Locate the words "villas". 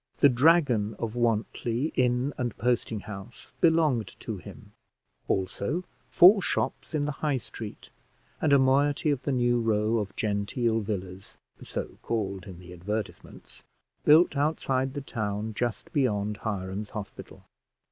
10.79-11.37